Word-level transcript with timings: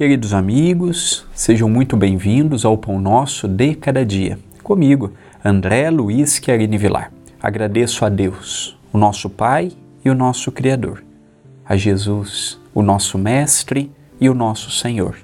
Queridos 0.00 0.32
amigos, 0.32 1.26
sejam 1.34 1.68
muito 1.68 1.94
bem-vindos 1.94 2.64
ao 2.64 2.78
Pão 2.78 2.98
Nosso 2.98 3.46
de 3.46 3.74
Cada 3.74 4.02
Dia. 4.02 4.38
Comigo, 4.62 5.12
André 5.44 5.90
Luiz 5.90 6.40
Chiarini 6.42 6.78
Vilar. 6.78 7.12
Agradeço 7.38 8.02
a 8.06 8.08
Deus, 8.08 8.78
o 8.90 8.96
nosso 8.96 9.28
Pai 9.28 9.72
e 10.02 10.08
o 10.08 10.14
nosso 10.14 10.50
Criador, 10.50 11.04
a 11.66 11.76
Jesus, 11.76 12.58
o 12.74 12.80
nosso 12.80 13.18
Mestre 13.18 13.92
e 14.18 14.30
o 14.30 14.32
nosso 14.32 14.70
Senhor, 14.70 15.18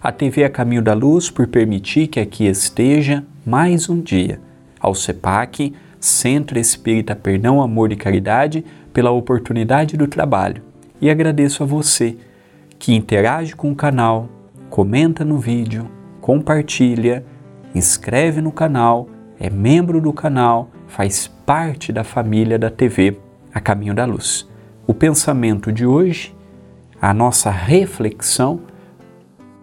a 0.00 0.12
TV 0.12 0.44
A 0.44 0.48
Caminho 0.48 0.80
da 0.80 0.94
Luz 0.94 1.28
por 1.28 1.48
permitir 1.48 2.06
que 2.06 2.20
aqui 2.20 2.46
esteja 2.46 3.24
mais 3.44 3.88
um 3.88 4.00
dia, 4.00 4.38
ao 4.78 4.94
CEPAC, 4.94 5.74
Centro 5.98 6.56
Espírita 6.56 7.16
Perdão, 7.16 7.60
Amor 7.60 7.90
e 7.90 7.96
Caridade, 7.96 8.64
pela 8.92 9.10
oportunidade 9.10 9.96
do 9.96 10.06
trabalho. 10.06 10.62
E 11.00 11.10
agradeço 11.10 11.64
a 11.64 11.66
você 11.66 12.16
que 12.80 12.94
interage 12.94 13.54
com 13.54 13.70
o 13.70 13.76
canal, 13.76 14.26
comenta 14.70 15.22
no 15.22 15.38
vídeo, 15.38 15.86
compartilha, 16.18 17.22
inscreve 17.74 18.40
no 18.40 18.50
canal, 18.50 19.06
é 19.38 19.50
membro 19.50 20.00
do 20.00 20.14
canal, 20.14 20.70
faz 20.88 21.28
parte 21.28 21.92
da 21.92 22.02
família 22.02 22.58
da 22.58 22.70
TV 22.70 23.18
A 23.52 23.60
Caminho 23.60 23.92
da 23.92 24.06
Luz. 24.06 24.48
O 24.86 24.94
pensamento 24.94 25.70
de 25.70 25.84
hoje, 25.84 26.34
a 27.00 27.12
nossa 27.12 27.50
reflexão, 27.50 28.62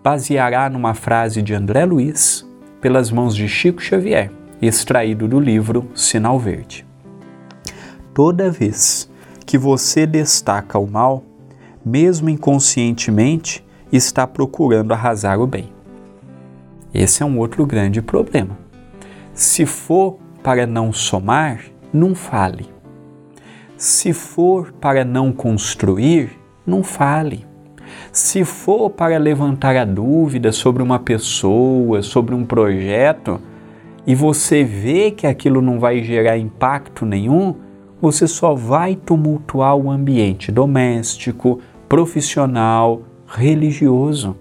baseará 0.03 0.69
numa 0.69 0.93
frase 0.93 1.41
de 1.41 1.55
André 1.55 1.85
Luiz, 1.85 2.47
pelas 2.79 3.09
mãos 3.09 3.35
de 3.35 3.47
Chico 3.47 3.81
Xavier, 3.81 4.31
extraído 4.61 5.27
do 5.27 5.39
livro 5.39 5.89
Sinal 5.95 6.37
Verde. 6.37 6.85
Toda 8.13 8.52
vez 8.52 9.09
que 9.43 9.57
você 9.57 10.05
destaca 10.05 10.77
o 10.77 10.85
mal, 10.85 11.23
mesmo 11.88 12.30
inconscientemente, 12.30 13.66
está 13.91 14.27
procurando 14.27 14.91
arrasar 14.91 15.39
o 15.39 15.47
bem. 15.47 15.69
Esse 16.93 17.23
é 17.23 17.25
um 17.25 17.39
outro 17.39 17.66
grande 17.66 18.02
problema. 18.02 18.57
Se 19.33 19.66
for 19.66 20.17
para 20.43 20.67
não 20.67 20.91
somar, 20.91 21.61
não 21.93 22.13
fale. 22.13 22.69
Se 23.77 24.11
for 24.11 24.73
para 24.73 25.05
não 25.05 25.31
construir, 25.31 26.31
não 26.65 26.83
fale. 26.83 27.45
Se 28.11 28.43
for 28.43 28.89
para 28.89 29.17
levantar 29.17 29.75
a 29.75 29.85
dúvida 29.85 30.52
sobre 30.52 30.83
uma 30.83 30.99
pessoa, 30.99 32.02
sobre 32.02 32.35
um 32.35 32.43
projeto, 32.43 33.39
e 34.05 34.15
você 34.15 34.63
vê 34.63 35.11
que 35.11 35.27
aquilo 35.27 35.61
não 35.61 35.80
vai 35.80 36.03
gerar 36.03 36.38
impacto 36.38 37.05
nenhum, 37.05 37.55
você 38.02 38.27
só 38.27 38.53
vai 38.53 38.95
tumultuar 38.95 39.75
o 39.75 39.89
ambiente 39.89 40.52
doméstico, 40.52 41.59
profissional, 41.88 43.02
religioso. 43.27 44.36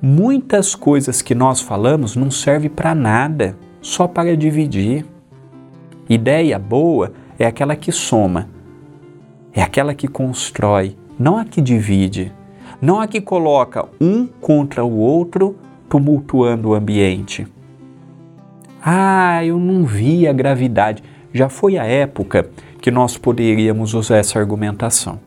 Muitas 0.00 0.74
coisas 0.74 1.20
que 1.20 1.34
nós 1.34 1.60
falamos 1.60 2.14
não 2.14 2.30
servem 2.30 2.70
para 2.70 2.94
nada, 2.94 3.56
só 3.80 4.06
para 4.06 4.36
dividir. 4.36 5.04
Ideia 6.08 6.58
boa 6.58 7.12
é 7.38 7.46
aquela 7.46 7.76
que 7.76 7.92
soma, 7.92 8.48
é 9.52 9.62
aquela 9.62 9.94
que 9.94 10.08
constrói, 10.08 10.96
não 11.18 11.36
a 11.36 11.44
que 11.44 11.60
divide, 11.60 12.32
não 12.80 13.00
a 13.00 13.06
que 13.06 13.20
coloca 13.20 13.86
um 14.00 14.26
contra 14.26 14.84
o 14.84 14.96
outro, 14.96 15.56
tumultuando 15.88 16.68
o 16.70 16.74
ambiente. 16.74 17.46
Ah, 18.82 19.44
eu 19.44 19.58
não 19.58 19.84
vi 19.84 20.26
a 20.28 20.32
gravidade. 20.32 21.02
Já 21.32 21.48
foi 21.48 21.76
a 21.76 21.84
época 21.84 22.48
que 22.80 22.90
nós 22.90 23.18
poderíamos 23.18 23.92
usar 23.94 24.18
essa 24.18 24.38
argumentação. 24.38 25.18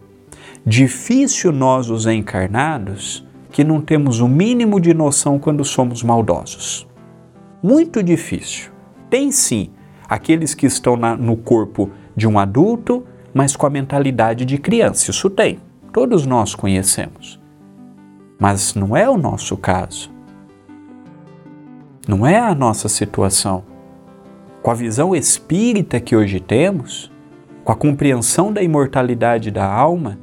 Difícil 0.66 1.52
nós, 1.52 1.90
os 1.90 2.06
encarnados, 2.06 3.26
que 3.52 3.64
não 3.64 3.82
temos 3.82 4.20
o 4.20 4.28
mínimo 4.28 4.80
de 4.80 4.94
noção 4.94 5.40
quando 5.40 5.66
somos 5.66 6.04
maldosos. 6.04 6.88
Muito 7.64 8.04
difícil. 8.04 8.72
Tem 9.10 9.32
sim 9.32 9.72
aqueles 10.08 10.54
que 10.54 10.66
estão 10.66 10.96
na, 10.96 11.18
no 11.18 11.36
corpo 11.36 11.90
de 12.16 12.28
um 12.28 12.38
adulto, 12.38 13.04
mas 13.34 13.56
com 13.56 13.66
a 13.66 13.70
mentalidade 13.70 14.46
de 14.46 14.58
criança. 14.58 15.10
Isso 15.10 15.30
tem. 15.30 15.60
Todos 15.92 16.26
nós 16.26 16.54
conhecemos. 16.54 17.40
Mas 18.40 18.76
não 18.76 18.96
é 18.96 19.10
o 19.10 19.18
nosso 19.18 19.58
caso. 19.58 20.12
Não 22.08 22.26
é 22.26 22.40
a 22.40 22.54
nossa 22.54 22.88
situação. 22.88 23.64
Com 24.62 24.70
a 24.72 24.76
visão 24.76 25.16
espírita 25.16 26.00
que 26.00 26.16
hoje 26.16 26.40
temos, 26.40 27.12
com 27.64 27.72
a 27.72 27.76
compreensão 27.76 28.54
da 28.54 28.62
imortalidade 28.62 29.50
da 29.50 29.66
alma, 29.66 30.18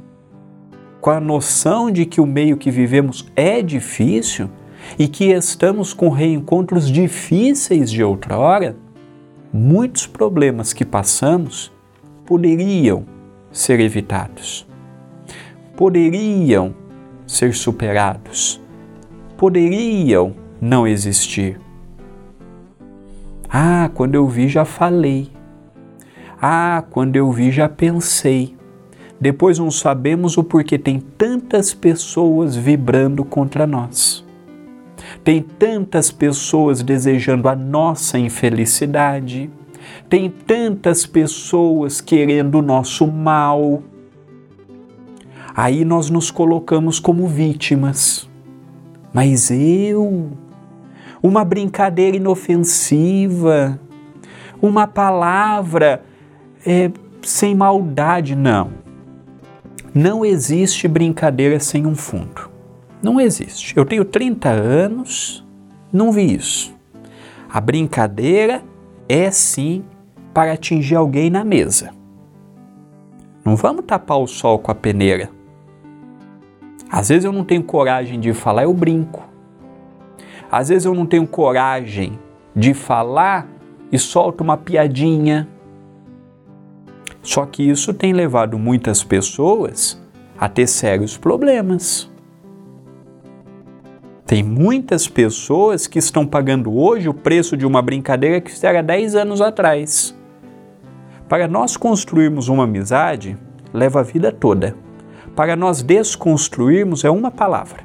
com 1.01 1.09
a 1.09 1.19
noção 1.19 1.89
de 1.89 2.05
que 2.05 2.19
o 2.19 2.25
meio 2.25 2.57
que 2.57 2.69
vivemos 2.69 3.25
é 3.35 3.61
difícil 3.61 4.49
e 4.97 5.07
que 5.07 5.25
estamos 5.25 5.93
com 5.93 6.09
reencontros 6.09 6.89
difíceis 6.89 7.89
de 7.89 8.03
outrora, 8.03 8.75
muitos 9.51 10.05
problemas 10.05 10.73
que 10.73 10.85
passamos 10.85 11.71
poderiam 12.25 13.05
ser 13.51 13.79
evitados, 13.79 14.67
poderiam 15.75 16.75
ser 17.25 17.53
superados, 17.53 18.61
poderiam 19.37 20.35
não 20.61 20.87
existir. 20.87 21.59
Ah, 23.49 23.89
quando 23.95 24.15
eu 24.15 24.27
vi 24.27 24.47
já 24.47 24.63
falei. 24.63 25.31
Ah, 26.39 26.83
quando 26.91 27.15
eu 27.15 27.31
vi 27.31 27.51
já 27.51 27.67
pensei. 27.67 28.58
Depois 29.19 29.59
não 29.59 29.69
sabemos 29.69 30.37
o 30.37 30.43
porquê 30.43 30.77
tem 30.77 30.99
tantas 30.99 31.73
pessoas 31.73 32.55
vibrando 32.55 33.25
contra 33.25 33.67
nós. 33.67 34.25
Tem 35.23 35.41
tantas 35.41 36.09
pessoas 36.09 36.81
desejando 36.81 37.49
a 37.49 37.55
nossa 37.55 38.17
infelicidade. 38.17 39.49
Tem 40.07 40.29
tantas 40.29 41.05
pessoas 41.05 41.99
querendo 41.99 42.59
o 42.59 42.61
nosso 42.61 43.05
mal. 43.07 43.83
Aí 45.53 45.83
nós 45.83 46.09
nos 46.09 46.31
colocamos 46.31 46.99
como 46.99 47.27
vítimas. 47.27 48.29
Mas 49.13 49.51
eu, 49.51 50.31
uma 51.21 51.43
brincadeira 51.43 52.15
inofensiva, 52.15 53.79
uma 54.61 54.87
palavra 54.87 56.03
é, 56.65 56.89
sem 57.21 57.53
maldade, 57.53 58.35
não. 58.35 58.88
Não 59.93 60.23
existe 60.23 60.87
brincadeira 60.87 61.59
sem 61.59 61.85
um 61.85 61.95
fundo. 61.95 62.49
Não 63.01 63.19
existe. 63.19 63.75
Eu 63.75 63.85
tenho 63.85 64.05
30 64.05 64.49
anos, 64.49 65.45
não 65.91 66.11
vi 66.11 66.35
isso. 66.35 66.75
A 67.49 67.59
brincadeira 67.59 68.61
é 69.07 69.31
sim 69.31 69.83
para 70.33 70.53
atingir 70.53 70.95
alguém 70.95 71.29
na 71.29 71.43
mesa. 71.43 71.91
Não 73.43 73.55
vamos 73.55 73.85
tapar 73.85 74.19
o 74.19 74.27
sol 74.27 74.59
com 74.59 74.71
a 74.71 74.75
peneira. 74.75 75.29
Às 76.91 77.09
vezes 77.09 77.25
eu 77.25 77.31
não 77.31 77.43
tenho 77.43 77.63
coragem 77.63 78.19
de 78.19 78.33
falar, 78.33 78.63
eu 78.63 78.73
brinco. 78.73 79.27
Às 80.51 80.69
vezes 80.69 80.85
eu 80.85 80.93
não 80.93 81.05
tenho 81.05 81.25
coragem 81.25 82.19
de 82.55 82.73
falar 82.73 83.47
e 83.91 83.97
solto 83.97 84.41
uma 84.41 84.57
piadinha 84.57 85.47
só 87.29 87.45
que 87.45 87.61
isso 87.61 87.93
tem 87.93 88.11
levado 88.11 88.57
muitas 88.57 89.03
pessoas 89.03 90.01
a 90.35 90.49
ter 90.49 90.65
sérios 90.65 91.15
problemas. 91.15 92.09
Tem 94.25 94.41
muitas 94.41 95.07
pessoas 95.07 95.85
que 95.85 95.99
estão 95.99 96.25
pagando 96.25 96.75
hoje 96.75 97.07
o 97.07 97.13
preço 97.13 97.55
de 97.55 97.67
uma 97.67 97.83
brincadeira 97.83 98.41
que 98.41 98.65
era 98.65 98.81
10 98.81 99.13
anos 99.13 99.41
atrás. 99.41 100.17
Para 101.27 101.47
nós 101.47 101.77
construirmos 101.77 102.47
uma 102.47 102.63
amizade, 102.63 103.37
leva 103.71 103.99
a 103.99 104.03
vida 104.03 104.31
toda. 104.31 104.75
Para 105.35 105.55
nós 105.55 105.83
desconstruirmos 105.83 107.03
é 107.05 107.11
uma 107.11 107.29
palavra. 107.29 107.83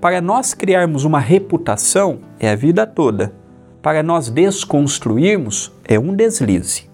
Para 0.00 0.20
nós 0.20 0.54
criarmos 0.54 1.04
uma 1.04 1.20
reputação 1.20 2.18
é 2.40 2.50
a 2.50 2.56
vida 2.56 2.84
toda. 2.84 3.32
Para 3.80 4.02
nós 4.02 4.28
desconstruirmos 4.28 5.72
é 5.84 6.00
um 6.00 6.12
deslize. 6.16 6.90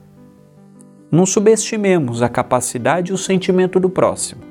Não 1.11 1.25
subestimemos 1.25 2.23
a 2.23 2.29
capacidade 2.29 3.11
e 3.11 3.15
o 3.15 3.19
sentimento 3.19 3.81
do 3.81 3.89
próximo. 3.89 4.43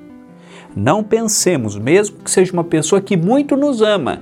Não 0.76 1.04
pensemos, 1.04 1.78
mesmo 1.78 2.18
que 2.18 2.32
seja 2.32 2.52
uma 2.54 2.64
pessoa 2.64 3.00
que 3.00 3.16
muito 3.16 3.56
nos 3.56 3.82
ama, 3.82 4.22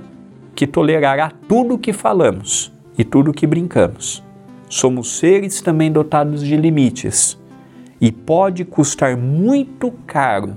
que 0.54 0.66
tolerará 0.66 1.32
tudo 1.48 1.74
o 1.74 1.78
que 1.78 1.92
falamos 1.92 2.72
e 2.96 3.04
tudo 3.04 3.30
o 3.30 3.34
que 3.34 3.46
brincamos. 3.46 4.22
Somos 4.68 5.18
seres 5.18 5.60
também 5.62 5.90
dotados 5.90 6.42
de 6.42 6.56
limites 6.56 7.38
e 8.00 8.12
pode 8.12 8.64
custar 8.64 9.16
muito 9.16 9.90
caro 10.06 10.54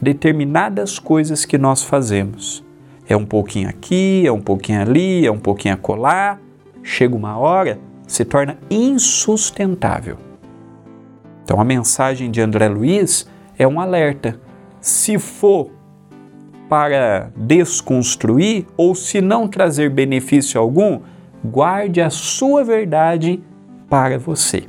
determinadas 0.00 0.98
coisas 0.98 1.44
que 1.44 1.58
nós 1.58 1.82
fazemos. 1.82 2.64
É 3.06 3.16
um 3.16 3.26
pouquinho 3.26 3.68
aqui, 3.68 4.26
é 4.26 4.32
um 4.32 4.40
pouquinho 4.40 4.80
ali, 4.80 5.26
é 5.26 5.30
um 5.30 5.38
pouquinho 5.38 5.74
acolá. 5.74 6.38
Chega 6.82 7.14
uma 7.14 7.36
hora, 7.36 7.78
se 8.06 8.24
torna 8.24 8.58
insustentável. 8.70 10.31
Então 11.44 11.60
a 11.60 11.64
mensagem 11.64 12.30
de 12.30 12.40
André 12.40 12.68
Luiz 12.68 13.28
é 13.58 13.66
um 13.66 13.80
alerta. 13.80 14.40
Se 14.80 15.18
for 15.18 15.70
para 16.68 17.30
desconstruir, 17.36 18.66
ou 18.76 18.94
se 18.94 19.20
não 19.20 19.46
trazer 19.46 19.90
benefício 19.90 20.60
algum, 20.60 21.00
guarde 21.44 22.00
a 22.00 22.08
sua 22.08 22.64
verdade 22.64 23.42
para 23.90 24.18
você. 24.18 24.64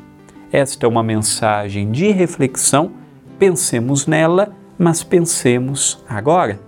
Esta 0.51 0.85
é 0.85 0.89
uma 0.89 1.01
mensagem 1.01 1.91
de 1.91 2.11
reflexão. 2.11 2.91
Pensemos 3.39 4.05
nela, 4.05 4.53
mas 4.77 5.03
pensemos 5.03 6.03
agora. 6.07 6.59